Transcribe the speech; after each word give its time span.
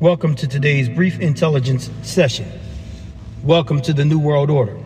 Welcome 0.00 0.34
to 0.34 0.46
today's 0.46 0.90
brief 0.90 1.20
intelligence 1.20 1.90
session. 2.02 2.46
Welcome 3.42 3.80
to 3.80 3.94
the 3.94 4.04
New 4.04 4.18
World 4.18 4.50
Order. 4.50 4.76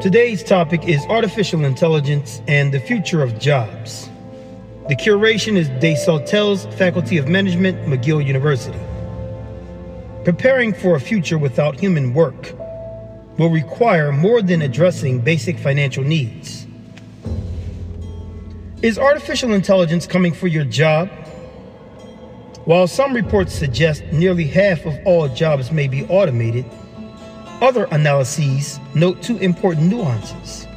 Today's 0.00 0.44
topic 0.44 0.86
is 0.86 1.04
artificial 1.06 1.64
intelligence 1.64 2.40
and 2.46 2.72
the 2.72 2.78
future 2.78 3.20
of 3.20 3.40
jobs. 3.40 4.08
The 4.88 4.94
curation 4.94 5.56
is 5.56 5.68
Desautels 5.70 6.72
Faculty 6.74 7.18
of 7.18 7.26
Management, 7.26 7.84
McGill 7.88 8.24
University. 8.24 8.78
Preparing 10.22 10.72
for 10.72 10.94
a 10.94 11.00
future 11.00 11.38
without 11.38 11.80
human 11.80 12.14
work 12.14 12.52
will 13.38 13.50
require 13.50 14.12
more 14.12 14.40
than 14.40 14.62
addressing 14.62 15.18
basic 15.18 15.58
financial 15.58 16.04
needs. 16.04 16.64
Is 18.82 19.00
artificial 19.00 19.52
intelligence 19.52 20.06
coming 20.06 20.32
for 20.32 20.46
your 20.46 20.64
job? 20.64 21.10
While 22.64 22.86
some 22.86 23.12
reports 23.12 23.52
suggest 23.52 24.04
nearly 24.12 24.44
half 24.44 24.86
of 24.86 24.96
all 25.04 25.26
jobs 25.28 25.72
may 25.72 25.88
be 25.88 26.04
automated, 26.04 26.64
other 27.60 27.88
analyses 27.90 28.78
note 28.94 29.20
two 29.20 29.36
important 29.38 29.88
nuances. 29.88 30.68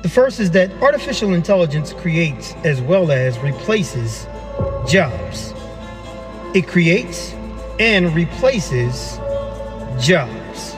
The 0.00 0.08
first 0.08 0.40
is 0.40 0.50
that 0.52 0.70
artificial 0.80 1.34
intelligence 1.34 1.92
creates 1.92 2.54
as 2.64 2.80
well 2.80 3.12
as 3.12 3.38
replaces 3.40 4.26
jobs. 4.88 5.52
It 6.54 6.66
creates 6.66 7.34
and 7.78 8.14
replaces 8.14 9.18
jobs. 10.00 10.76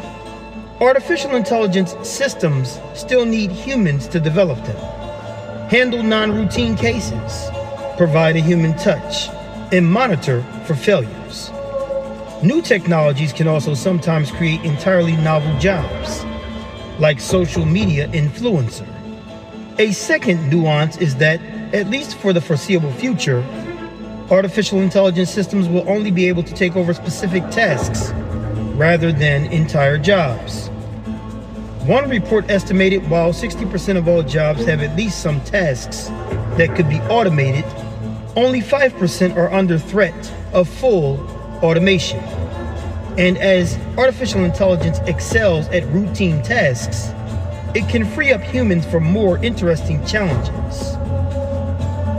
Artificial 0.81 1.37
intelligence 1.37 1.95
systems 2.03 2.81
still 2.93 3.25
need 3.25 3.53
humans 3.53 4.09
to 4.09 4.19
develop 4.19 4.59
them, 4.65 5.69
handle 5.71 6.03
non 6.03 6.33
routine 6.33 6.75
cases, 6.77 7.51
provide 7.97 8.35
a 8.35 8.41
human 8.41 8.77
touch, 8.79 9.29
and 9.73 9.91
monitor 9.91 10.43
for 10.67 10.75
failures. 10.75 11.51
New 12.43 12.63
technologies 12.63 13.33
can 13.33 13.49
also 13.49 13.75
sometimes 13.75 14.31
create 14.31 14.63
entirely 14.63 15.17
novel 15.17 15.59
jobs, 15.59 16.25
like 16.99 17.21
social 17.21 17.65
media 17.65 18.09
influencer. 18.09 18.87
A 19.79 19.93
second 19.93 20.49
nuance 20.51 20.97
is 20.99 21.17
that, 21.17 21.41
at 21.75 21.89
least 21.89 22.17
for 22.17 22.33
the 22.33 22.41
foreseeable 22.41 22.93
future, 22.93 23.45
artificial 24.31 24.81
intelligence 24.81 25.31
systems 25.31 25.69
will 25.69 25.89
only 25.89 26.11
be 26.11 26.29
able 26.29 26.43
to 26.43 26.55
take 26.55 26.77
over 26.77 26.95
specific 26.95 27.43
tasks 27.51 28.13
rather 28.77 29.13
than 29.13 29.47
entire 29.47 29.99
jobs. 29.99 30.69
One 31.85 32.09
report 32.09 32.51
estimated 32.51 33.09
while 33.11 33.33
60% 33.33 33.97
of 33.97 34.07
all 34.09 34.23
jobs 34.23 34.65
have 34.67 34.83
at 34.83 34.97
least 34.97 35.23
some 35.23 35.41
tasks 35.43 36.09
that 36.57 36.75
could 36.77 36.89
be 36.89 37.01
automated, 37.03 37.65
only 38.37 38.61
5% 38.61 39.37
are 39.37 39.53
under 39.53 39.79
threat 39.79 40.33
of 40.53 40.69
full 40.69 41.19
automation. 41.63 42.21
And 43.19 43.37
as 43.39 43.77
artificial 43.97 44.45
intelligence 44.45 44.99
excels 45.07 45.67
at 45.69 45.85
routine 45.87 46.43
tasks, 46.43 47.13
it 47.75 47.89
can 47.89 48.05
free 48.05 48.33
up 48.33 48.41
humans 48.41 48.87
for 48.87 49.01
more 49.01 49.43
interesting 49.45 50.05
challenges. 50.07 50.97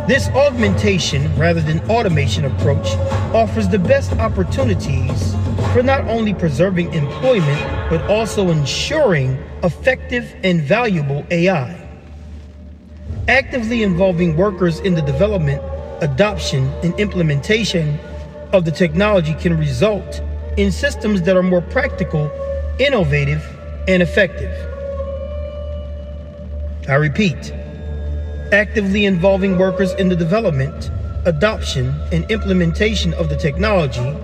This 0.08 0.28
augmentation 0.30 1.34
rather 1.38 1.62
than 1.62 1.80
automation 1.90 2.46
approach 2.46 2.88
offers 3.34 3.70
the 3.70 3.80
best 3.80 4.12
opportunities 4.14 5.36
for 5.72 5.84
not 5.84 6.04
only 6.06 6.34
preserving 6.34 6.94
employment, 6.94 7.90
but 7.90 8.02
also 8.10 8.50
ensuring 8.50 9.38
effective 9.64 10.36
and 10.44 10.62
valuable 10.62 11.26
AI. 11.30 11.76
Actively 13.28 13.84
involving 13.84 14.36
workers 14.36 14.80
in 14.80 14.96
the 14.96 15.02
development 15.04 15.62
adoption, 16.02 16.68
and 16.84 16.98
implementation 17.00 18.00
of 18.54 18.66
the 18.66 18.72
technology 18.72 19.34
can 19.36 19.58
result 19.58 20.22
in 20.58 20.72
systems 20.72 21.22
that 21.24 21.38
are 21.38 21.44
more 21.44 21.62
practical, 21.62 22.32
innovative, 22.80 23.44
and 23.88 24.02
effective. 24.02 24.52
I 26.88 26.96
repeat, 26.96 27.54
actively 28.52 29.06
involving 29.06 29.58
workers 29.58 29.94
in 29.94 30.10
the 30.10 30.16
development, 30.16 30.90
adoption, 31.26 31.94
and 32.12 32.30
implementation 32.32 33.14
of 33.14 33.30
the 33.30 33.36
technology 33.36 34.18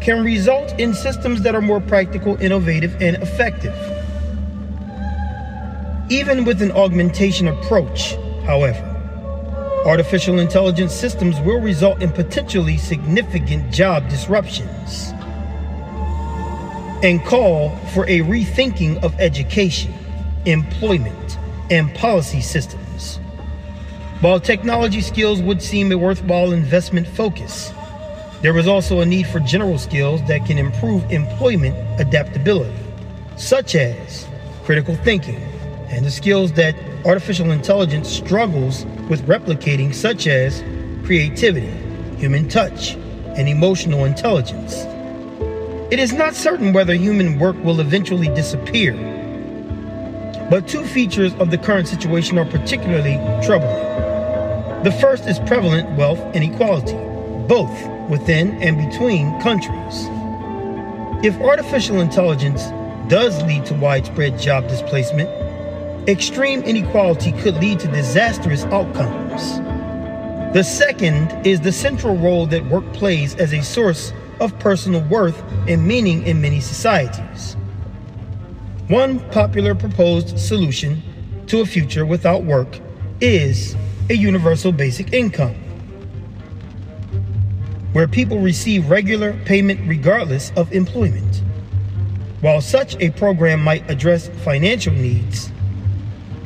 can 0.00 0.24
result 0.24 0.78
in 0.80 0.94
systems 0.94 1.42
that 1.42 1.54
are 1.54 1.60
more 1.60 1.80
practical, 1.80 2.40
innovative, 2.40 3.00
and 3.00 3.16
effective. 3.22 3.74
Even 6.10 6.44
with 6.44 6.62
an 6.62 6.72
augmentation 6.72 7.48
approach, 7.48 8.14
however, 8.44 8.97
Artificial 9.88 10.38
intelligence 10.38 10.92
systems 10.92 11.40
will 11.40 11.62
result 11.62 12.02
in 12.02 12.12
potentially 12.12 12.76
significant 12.76 13.72
job 13.72 14.06
disruptions 14.10 15.14
and 17.02 17.24
call 17.24 17.74
for 17.94 18.04
a 18.04 18.18
rethinking 18.20 19.02
of 19.02 19.18
education, 19.18 19.94
employment, 20.44 21.38
and 21.70 21.94
policy 21.94 22.42
systems. 22.42 23.16
While 24.20 24.38
technology 24.40 25.00
skills 25.00 25.40
would 25.40 25.62
seem 25.62 25.90
a 25.90 25.96
worthwhile 25.96 26.52
investment 26.52 27.08
focus, 27.08 27.72
there 28.42 28.58
is 28.58 28.68
also 28.68 29.00
a 29.00 29.06
need 29.06 29.26
for 29.26 29.40
general 29.40 29.78
skills 29.78 30.20
that 30.28 30.44
can 30.44 30.58
improve 30.58 31.10
employment 31.10 31.74
adaptability, 31.98 32.76
such 33.36 33.74
as 33.74 34.28
critical 34.64 34.96
thinking 34.96 35.40
and 35.88 36.04
the 36.04 36.10
skills 36.10 36.52
that 36.52 36.76
artificial 37.06 37.52
intelligence 37.52 38.06
struggles 38.06 38.84
with 39.08 39.26
replicating, 39.26 39.94
such 39.94 40.26
as 40.26 40.62
creativity, 41.04 41.72
human 42.16 42.48
touch, 42.48 42.94
and 43.36 43.48
emotional 43.48 44.04
intelligence. 44.04 44.74
It 45.92 45.98
is 45.98 46.12
not 46.12 46.34
certain 46.34 46.72
whether 46.72 46.94
human 46.94 47.38
work 47.38 47.56
will 47.64 47.80
eventually 47.80 48.28
disappear, 48.28 48.92
but 50.50 50.68
two 50.68 50.84
features 50.84 51.34
of 51.34 51.50
the 51.50 51.58
current 51.58 51.88
situation 51.88 52.38
are 52.38 52.44
particularly 52.44 53.16
troubling. 53.44 53.88
The 54.84 54.92
first 55.00 55.26
is 55.26 55.38
prevalent 55.40 55.96
wealth 55.96 56.20
inequality, 56.34 56.96
both 57.48 57.70
within 58.08 58.52
and 58.62 58.76
between 58.90 59.40
countries. 59.40 60.08
If 61.24 61.40
artificial 61.40 62.00
intelligence 62.00 62.62
does 63.08 63.42
lead 63.42 63.66
to 63.66 63.74
widespread 63.74 64.38
job 64.38 64.68
displacement, 64.68 65.28
Extreme 66.08 66.62
inequality 66.62 67.32
could 67.32 67.56
lead 67.56 67.78
to 67.80 67.88
disastrous 67.88 68.64
outcomes. 68.64 69.58
The 70.54 70.62
second 70.62 71.46
is 71.46 71.60
the 71.60 71.70
central 71.70 72.16
role 72.16 72.46
that 72.46 72.64
work 72.70 72.90
plays 72.94 73.34
as 73.34 73.52
a 73.52 73.62
source 73.62 74.14
of 74.40 74.58
personal 74.58 75.02
worth 75.02 75.38
and 75.68 75.86
meaning 75.86 76.26
in 76.26 76.40
many 76.40 76.60
societies. 76.60 77.58
One 78.88 79.20
popular 79.32 79.74
proposed 79.74 80.38
solution 80.38 81.02
to 81.48 81.60
a 81.60 81.66
future 81.66 82.06
without 82.06 82.42
work 82.42 82.80
is 83.20 83.76
a 84.08 84.14
universal 84.14 84.72
basic 84.72 85.12
income, 85.12 85.56
where 87.92 88.08
people 88.08 88.38
receive 88.38 88.88
regular 88.88 89.34
payment 89.44 89.78
regardless 89.86 90.52
of 90.56 90.72
employment. 90.72 91.42
While 92.40 92.62
such 92.62 92.96
a 92.96 93.10
program 93.10 93.62
might 93.62 93.90
address 93.90 94.30
financial 94.42 94.94
needs, 94.94 95.52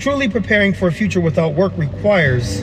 Truly 0.03 0.29
preparing 0.29 0.75
for 0.75 0.89
a 0.89 0.93
future 0.93 1.21
without 1.21 1.55
work 1.55 1.73
requires 1.77 2.63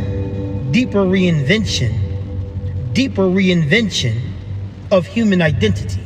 deeper 0.71 1.05
reinvention, 1.05 2.93
deeper 2.93 3.21
reinvention 3.21 4.19
of 4.91 5.07
human 5.07 5.41
identity. 5.41 6.01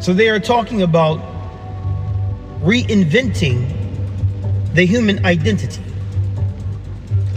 So 0.00 0.12
they 0.12 0.28
are 0.28 0.38
talking 0.38 0.82
about 0.82 1.18
reinventing 2.62 3.66
the 4.74 4.86
human 4.86 5.26
identity 5.26 5.82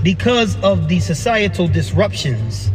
because 0.04 0.56
of 0.62 0.88
the 0.88 1.00
societal 1.00 1.68
disruptions 1.68 2.70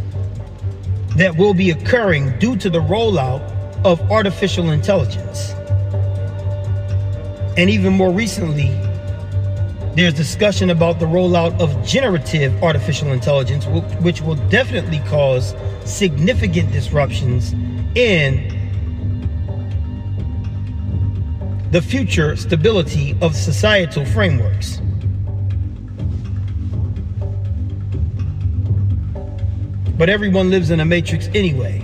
that 1.15 1.37
will 1.37 1.55
be 1.55 1.71
occurring 1.71 2.37
due 2.41 2.57
to 2.57 2.69
the 2.69 2.81
rollout 2.81 3.43
of 3.85 4.01
artificial 4.11 4.71
intelligence. 4.71 5.51
And 7.57 7.71
even 7.71 7.93
more 7.93 8.11
recently, 8.11 8.88
there's 9.95 10.15
discussion 10.15 10.71
about 10.71 11.01
the 11.01 11.07
rollout 11.07 11.61
of 11.61 11.85
generative 11.85 12.63
artificial 12.63 13.13
intelligence, 13.13 13.67
which 14.01 14.21
will 14.23 14.37
definitely 14.49 15.01
cause 15.09 15.55
significant 15.85 16.71
disruptions 16.73 17.53
in 17.95 18.55
the 21.71 21.83
future 21.83 22.37
stability 22.37 23.17
of 23.21 23.35
societal 23.35 24.05
frameworks. 24.05 24.81
But 29.99 30.09
everyone 30.09 30.49
lives 30.49 30.71
in 30.71 30.79
a 30.79 30.85
matrix 30.85 31.29
anyway. 31.35 31.83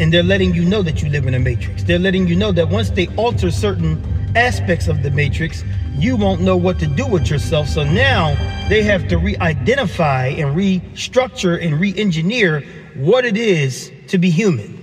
And 0.00 0.12
they're 0.12 0.24
letting 0.24 0.52
you 0.52 0.64
know 0.64 0.82
that 0.82 1.00
you 1.00 1.08
live 1.10 1.26
in 1.26 1.34
a 1.34 1.38
matrix. 1.38 1.84
They're 1.84 1.98
letting 1.98 2.26
you 2.26 2.34
know 2.34 2.50
that 2.50 2.68
once 2.68 2.90
they 2.90 3.06
alter 3.16 3.52
certain 3.52 4.02
aspects 4.36 4.88
of 4.88 5.02
the 5.02 5.10
matrix, 5.10 5.64
you 5.94 6.16
won't 6.16 6.40
know 6.40 6.56
what 6.56 6.78
to 6.78 6.86
do 6.86 7.06
with 7.06 7.30
yourself. 7.30 7.68
So 7.68 7.84
now 7.84 8.34
they 8.68 8.82
have 8.82 9.08
to 9.08 9.18
re 9.18 9.36
identify 9.38 10.26
and 10.28 10.56
restructure 10.56 11.64
and 11.64 11.78
re 11.80 11.94
engineer 11.96 12.64
what 12.94 13.24
it 13.24 13.36
is 13.36 13.92
to 14.08 14.18
be 14.18 14.30
human. 14.30 14.78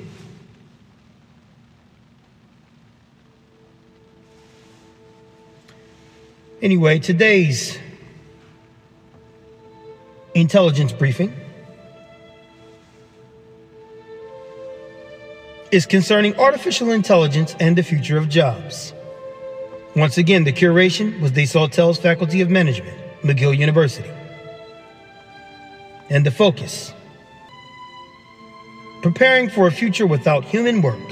Anyway, 6.62 7.00
today's 7.00 7.80
intelligence 10.36 10.92
briefing 10.92 11.34
is 15.72 15.86
concerning 15.86 16.38
artificial 16.38 16.92
intelligence 16.92 17.56
and 17.60 17.78
the 17.78 17.84
future 17.84 18.18
of 18.18 18.28
jobs. 18.28 18.94
Once 20.00 20.18
again, 20.18 20.46
the 20.46 20.54
curation 20.54 21.20
was 21.20 21.34
Desautels 21.34 22.00
Faculty 22.00 22.40
of 22.40 22.50
Management, 22.50 22.98
McGill 23.22 23.58
University. 23.58 24.10
And 26.10 26.26
the 26.26 26.32
focus 26.32 26.94
preparing 29.02 29.50
for 29.50 29.68
a 29.68 29.72
future 29.72 30.08
without 30.08 30.46
human 30.46 30.82
work 30.82 31.04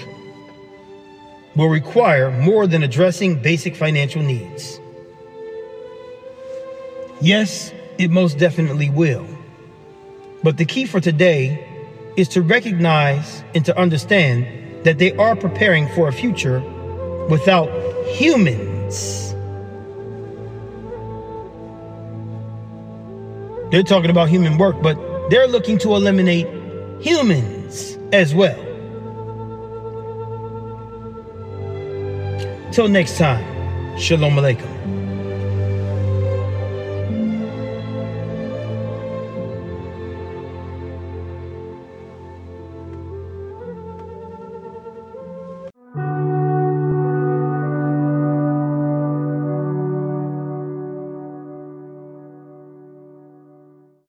will 1.57 1.67
require 1.67 2.31
more 2.39 2.65
than 2.65 2.81
addressing 2.81 3.41
basic 3.41 3.75
financial 3.75 4.21
needs. 4.23 4.79
Yes, 7.19 7.73
it 7.97 8.09
most 8.09 8.37
definitely 8.37 8.89
will. 8.89 9.27
But 10.43 10.55
the 10.55 10.65
key 10.65 10.85
for 10.85 11.01
today 11.01 11.67
is 12.15 12.29
to 12.29 12.41
recognize 12.41 13.43
and 13.53 13.65
to 13.65 13.77
understand 13.77 14.85
that 14.85 14.97
they 14.97 15.11
are 15.17 15.35
preparing 15.35 15.89
for 15.89 16.07
a 16.07 16.13
future 16.13 16.61
without 17.29 17.67
humans. 18.87 19.33
They're 23.71 23.83
talking 23.83 24.09
about 24.09 24.29
human 24.29 24.57
work, 24.57 24.81
but 24.81 24.97
they're 25.29 25.47
looking 25.47 25.77
to 25.79 25.95
eliminate 25.95 26.47
humans 27.01 27.97
as 28.13 28.33
well. 28.33 28.55
Till 32.71 32.87
next 32.87 33.17
time, 33.17 33.43
Shalom 33.97 34.33
Aleichem. 34.35 35.06